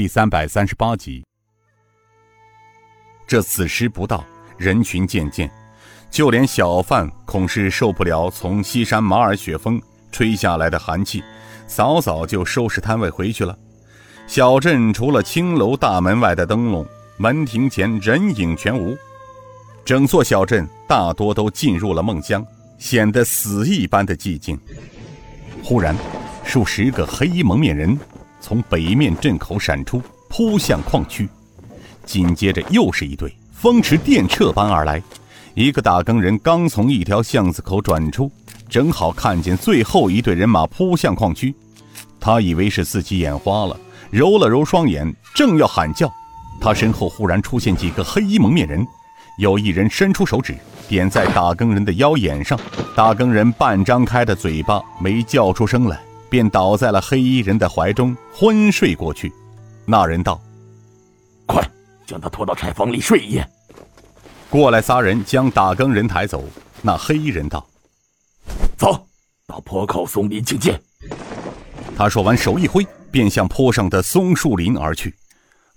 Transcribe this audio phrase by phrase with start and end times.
[0.00, 1.22] 第三百三十八集。
[3.26, 4.24] 这子时不到，
[4.56, 5.50] 人群渐渐，
[6.10, 9.78] 就连小贩恐是受不了从西山马尔雪峰
[10.10, 11.22] 吹下来的寒气，
[11.66, 13.54] 早早就收拾摊位回去了。
[14.26, 16.86] 小镇除了青楼大门外的灯笼，
[17.18, 18.96] 门庭前人影全无，
[19.84, 22.42] 整座小镇大多都进入了梦乡，
[22.78, 24.58] 显得死一般的寂静。
[25.62, 25.94] 忽然，
[26.42, 27.98] 数十个黑衣蒙面人
[28.40, 31.28] 从北面镇口闪出，扑向矿区。
[32.04, 35.00] 紧接着又是一队风驰电掣般而来，
[35.54, 38.30] 一个打更人刚从一条巷子口转出，
[38.68, 41.54] 正好看见最后一队人马扑向矿区。
[42.18, 43.78] 他以为是自己眼花了，
[44.10, 46.12] 揉了揉双眼，正要喊叫，
[46.60, 48.86] 他身后忽然出现几个黑衣蒙面人，
[49.38, 50.56] 有一人伸出手指
[50.88, 52.58] 点在打更人的腰眼上，
[52.96, 55.98] 打更人半张开的嘴巴没叫出声来，
[56.30, 59.30] 便倒在了黑衣人的怀中昏睡过去。
[59.84, 60.40] 那人道
[61.44, 61.62] ：“快！”
[62.06, 63.46] 将他拖到柴房里睡一夜。
[64.48, 66.42] 过来仨人将打更人抬走。
[66.82, 67.66] 那黑衣人道
[68.78, 69.06] ：“走
[69.46, 70.80] 到坡口松林觐见。”
[71.96, 75.14] 他说完，手一挥，便向坡上的松树林而去。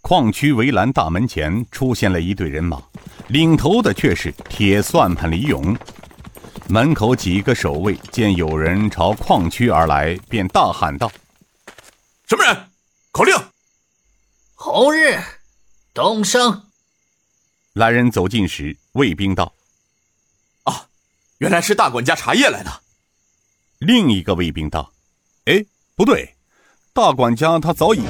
[0.00, 2.82] 矿区围栏大门前出现了一队人马，
[3.28, 5.76] 领头的却是铁算盘李勇。
[6.70, 11.10] 门口几个守卫见有人朝矿区而来，便大喊道
[12.28, 12.54] ：“什么人？
[13.10, 13.34] 口令！
[14.54, 15.18] 红日！”
[15.94, 16.62] 东升。
[17.72, 19.50] 来人走近时，卫兵道
[20.64, 20.86] ：“啊，
[21.38, 22.82] 原来是大管家茶叶来了。”
[23.80, 24.92] 另一个卫兵道
[25.46, 25.64] ：“哎，
[25.96, 26.36] 不对，
[26.92, 28.02] 大管家他早已……”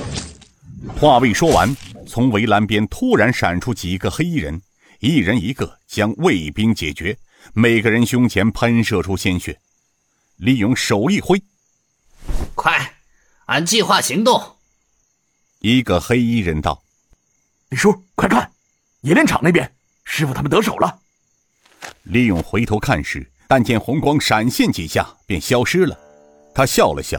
[1.00, 1.72] 话未说完，
[2.08, 4.60] 从围栏边突然闪出几个黑衣人，
[4.98, 7.16] 一人一个将卫兵解决，
[7.52, 9.60] 每个人胸前喷射出鲜血。
[10.36, 11.42] 李勇手一挥
[12.54, 12.94] ：“快，
[13.46, 14.56] 按计划行动。”
[15.60, 16.82] 一个黑衣人道。
[17.70, 18.50] 李叔，快看，
[19.02, 19.70] 冶炼厂那边，
[20.04, 20.98] 师傅他们得手了。
[22.04, 25.98] 李勇回头看时，但见红光闪现几下，便消失了。
[26.54, 27.18] 他笑了笑：“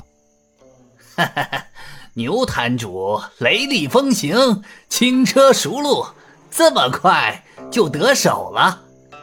[1.16, 1.66] 哈哈哈，
[2.13, 6.06] 牛坛主雷厉风行，轻车熟路，
[6.50, 8.81] 这么快就得手了。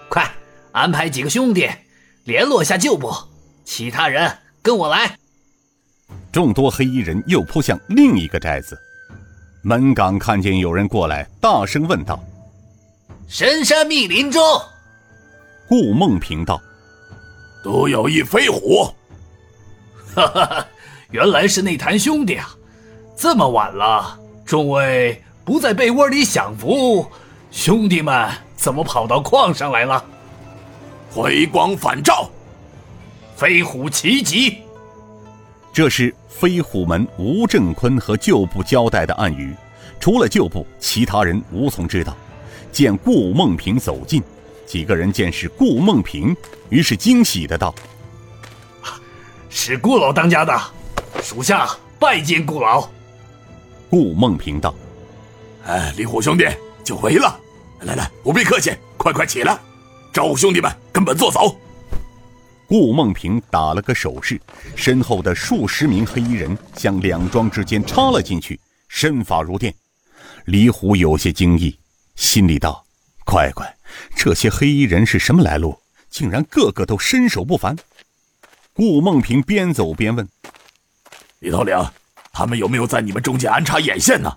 [0.09, 0.31] 快
[0.77, 1.67] 安排几个兄弟
[2.25, 3.11] 联络下旧部，
[3.65, 5.17] 其他人跟我来。”
[6.31, 8.79] 众多黑衣人又扑向另一个寨子。
[9.63, 12.23] 门岗看见有人过来，大声问道
[13.27, 14.43] ：“深山密林中。”
[15.67, 16.61] 顾梦平道
[17.65, 18.85] ：“都有一飞虎。”
[20.15, 20.67] 哈哈，
[21.11, 22.55] 原来是那坛兄弟啊！
[23.17, 27.07] 这么晚了，众位不在被窝里享福，
[27.51, 30.05] 兄弟们怎么跑到矿上来了？
[31.11, 32.31] 回光返照，
[33.37, 34.59] 飞虎奇袭。
[35.73, 39.55] 这是飞虎门吴正坤和旧部交代的暗语，
[40.01, 42.17] 除了旧部，其他人无从知道。
[42.73, 44.23] 见顾梦平走近，
[44.67, 46.37] 几个人见是顾梦平，
[46.69, 47.75] 于是惊喜的道
[49.49, 50.53] ：“是顾老当家的，
[51.23, 51.69] 属下
[51.99, 52.87] 拜见顾老。”
[53.89, 54.75] 顾梦平道
[55.65, 56.47] ：“哎，李虎兄弟，
[56.85, 57.39] 久违了！
[57.81, 59.59] 来来，不必客气，快快起来，
[60.17, 61.55] 招呼兄弟们跟本座走。”
[62.67, 64.41] 顾梦平打了个手势，
[64.75, 69.75] 身后的数十名黑衣人向两庄之间插了进去，身法如电。
[70.47, 71.79] 李虎有些惊异，
[72.15, 72.83] 心里道
[73.27, 73.77] ：“乖乖，
[74.17, 75.79] 这些黑衣人是什么来路？
[76.09, 77.77] 竟然个个都身手不凡。”
[78.73, 80.27] 顾梦平边走边问
[81.41, 81.79] ：“李头领，
[82.33, 84.35] 他们有没有在你们中间安插眼线呢？”“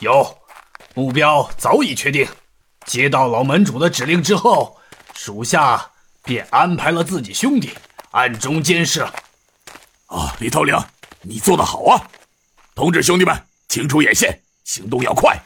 [0.00, 0.26] 有，
[0.94, 2.26] 目标早已确定。
[2.90, 4.76] 接到老门主的指令之后，
[5.14, 5.88] 属下。”
[6.22, 7.72] 便安排了自己兄弟
[8.10, 9.14] 暗中监视了。
[10.06, 10.78] 啊，李头领，
[11.22, 12.10] 你做得好啊！
[12.74, 15.40] 通知兄弟们清除眼线，行动要快。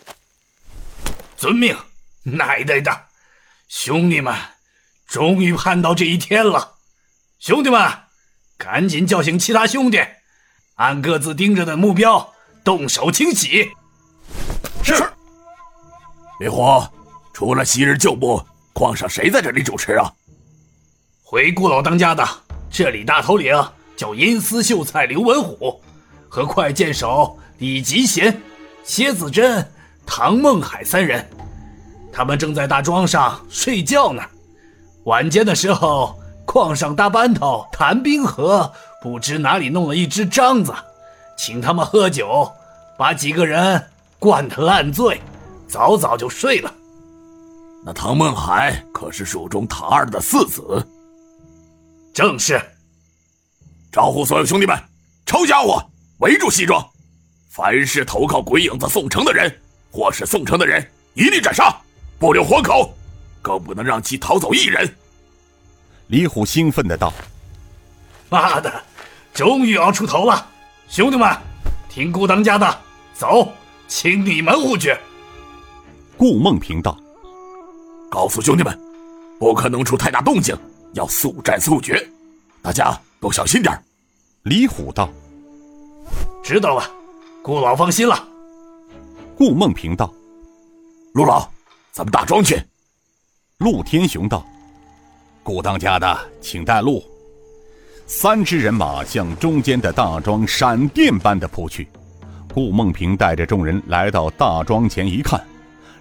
[1.37, 1.77] 遵命，
[2.25, 3.07] 奶奶的！
[3.69, 4.35] 兄弟们，
[5.07, 6.75] 终于盼到这一天了。
[7.39, 7.89] 兄弟们，
[8.59, 10.05] 赶紧叫醒其他兄弟，
[10.75, 12.35] 按各自盯着的目标
[12.65, 13.71] 动手清洗。
[14.83, 15.13] 是。
[16.41, 16.85] 李虎，
[17.35, 18.41] 除了昔日旧部，
[18.73, 20.11] 矿上谁在这里主持啊？
[21.25, 22.25] 回顾老当家的，
[22.71, 23.53] 这里大头领
[23.97, 25.83] 叫阴司秀才刘文虎，
[26.29, 28.41] 和快剑手李吉贤、
[28.85, 29.69] 蝎子真、
[30.07, 31.29] 唐梦海三人，
[32.13, 34.23] 他们正在大庄上睡觉呢。
[35.03, 36.17] 晚间的时候，
[36.47, 38.73] 矿上大班头谭冰河
[39.03, 40.73] 不知哪里弄了一只獐子，
[41.37, 42.49] 请他们喝酒，
[42.97, 43.91] 把几个人
[44.21, 45.21] 灌得烂醉，
[45.67, 46.73] 早早就睡了。
[47.87, 50.87] 那唐梦海可是蜀中唐二的四子。
[52.15, 52.59] 正是，
[53.93, 54.75] 招呼所有兄弟们，
[55.27, 55.85] 抄家伙，
[56.19, 56.83] 围住西庄，
[57.51, 59.55] 凡是投靠鬼影子宋城的人，
[59.91, 61.77] 或是宋城的人，一律斩杀，
[62.19, 62.97] 不留活口，
[63.43, 64.97] 更不能让其逃走一人。
[66.07, 67.13] 李虎兴奋的道
[68.31, 68.73] ：“妈的，
[69.35, 70.47] 终于熬出头了！
[70.89, 71.37] 兄弟们，
[71.91, 72.81] 听顾当家的，
[73.13, 73.53] 走，
[73.89, 74.97] 清理门户去。”
[76.17, 76.97] 顾梦平道
[78.15, 78.79] ：“告诉兄弟们，
[79.41, 80.57] 不可能出太大动静，
[80.93, 82.01] 要速战速决，
[82.63, 83.77] 大家都小心点
[84.45, 85.11] 李虎道
[86.41, 86.89] ：“知道了。”
[87.43, 88.25] 顾老放心了。
[89.37, 90.15] 顾梦平道
[91.13, 91.49] ：“陆老，
[91.91, 92.57] 咱们大庄去。”
[93.59, 94.47] 陆天雄道
[95.43, 97.03] ：“顾当家的，请带路。”
[98.07, 101.89] 三支人马向中间的大庄闪电般的扑去。
[102.55, 105.45] 顾梦平带着众人来到大庄前一看，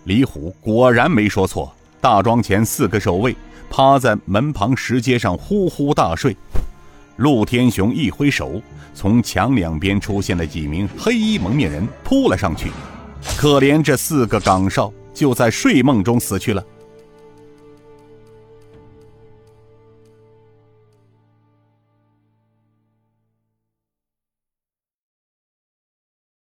[0.03, 1.73] 李虎果然没说错。
[2.03, 3.33] 大庄前四个守卫
[3.69, 6.35] 趴在门旁石阶上呼呼大睡。
[7.15, 8.61] 陆天雄一挥手。
[8.93, 12.69] 从墙两边出现了几名黑衣蒙面人，扑了上去。
[13.37, 16.61] 可怜这四个岗哨就在睡梦中死去了。